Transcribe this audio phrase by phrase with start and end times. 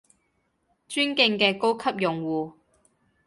[0.87, 2.53] 尊敬嘅高級用戶